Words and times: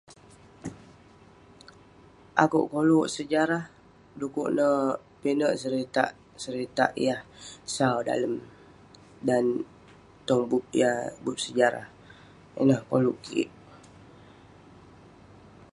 Akeuk 2.43 2.69
koluk 2.71 3.07
sejarah 3.15 3.63
dukuk 4.19 4.49
ne 4.57 4.67
pinek 5.21 5.57
seritak-seritak 5.61 6.91
yah 7.05 7.21
sau 7.75 7.97
dalem 8.07 8.33
dan 9.27 9.45
tong 10.27 10.43
bup 10.49 10.65
yah 10.79 10.99
bup 11.23 11.37
sejarah. 11.45 11.87
Ineh 12.61 12.81
koluk 12.89 13.17
kik. 13.25 13.49